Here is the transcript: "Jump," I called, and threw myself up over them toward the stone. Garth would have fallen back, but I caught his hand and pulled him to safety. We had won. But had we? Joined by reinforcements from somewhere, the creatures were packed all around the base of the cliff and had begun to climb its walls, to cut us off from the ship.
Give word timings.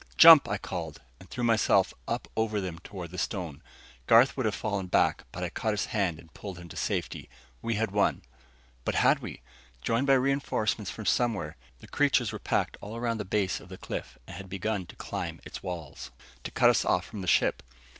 "Jump," 0.17 0.49
I 0.49 0.57
called, 0.57 0.99
and 1.19 1.29
threw 1.29 1.43
myself 1.43 1.93
up 2.07 2.27
over 2.35 2.59
them 2.59 2.79
toward 2.79 3.11
the 3.11 3.19
stone. 3.19 3.61
Garth 4.07 4.35
would 4.35 4.47
have 4.47 4.55
fallen 4.55 4.87
back, 4.87 5.25
but 5.31 5.43
I 5.43 5.49
caught 5.49 5.73
his 5.73 5.85
hand 5.93 6.17
and 6.17 6.33
pulled 6.33 6.57
him 6.57 6.67
to 6.69 6.75
safety. 6.75 7.29
We 7.61 7.75
had 7.75 7.91
won. 7.91 8.23
But 8.83 8.95
had 8.95 9.19
we? 9.19 9.43
Joined 9.83 10.07
by 10.07 10.15
reinforcements 10.15 10.89
from 10.89 11.05
somewhere, 11.05 11.55
the 11.81 11.87
creatures 11.87 12.31
were 12.31 12.39
packed 12.39 12.77
all 12.81 12.95
around 12.95 13.19
the 13.19 13.25
base 13.25 13.59
of 13.59 13.69
the 13.69 13.77
cliff 13.77 14.17
and 14.25 14.35
had 14.37 14.49
begun 14.49 14.87
to 14.87 14.95
climb 14.95 15.39
its 15.45 15.61
walls, 15.61 16.09
to 16.45 16.49
cut 16.49 16.71
us 16.71 16.83
off 16.83 17.05
from 17.05 17.21
the 17.21 17.27
ship. 17.27 17.61